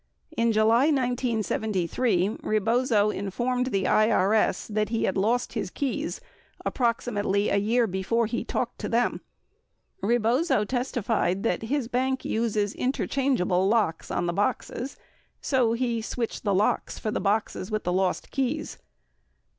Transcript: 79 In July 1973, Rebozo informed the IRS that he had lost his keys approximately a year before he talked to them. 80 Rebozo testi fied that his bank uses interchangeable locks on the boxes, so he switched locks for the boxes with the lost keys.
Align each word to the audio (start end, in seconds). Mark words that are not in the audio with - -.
79 0.31 0.47
In 0.47 0.51
July 0.51 0.85
1973, 0.87 2.29
Rebozo 2.41 3.11
informed 3.11 3.67
the 3.67 3.83
IRS 3.83 4.65
that 4.67 4.89
he 4.89 5.03
had 5.03 5.15
lost 5.15 5.53
his 5.53 5.69
keys 5.69 6.19
approximately 6.65 7.49
a 7.49 7.57
year 7.57 7.85
before 7.85 8.25
he 8.25 8.43
talked 8.43 8.79
to 8.79 8.89
them. 8.89 9.21
80 10.03 10.07
Rebozo 10.07 10.65
testi 10.65 11.03
fied 11.03 11.43
that 11.43 11.61
his 11.61 11.87
bank 11.87 12.25
uses 12.25 12.73
interchangeable 12.73 13.67
locks 13.67 14.09
on 14.09 14.25
the 14.25 14.33
boxes, 14.33 14.97
so 15.39 15.73
he 15.73 16.01
switched 16.01 16.43
locks 16.45 16.97
for 16.97 17.11
the 17.11 17.21
boxes 17.21 17.69
with 17.69 17.83
the 17.83 17.93
lost 17.93 18.31
keys. 18.31 18.79